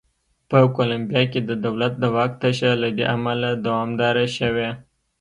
[0.49, 4.69] په کولمبیا کې د دولت د واک تشه له دې امله دوامداره شوې.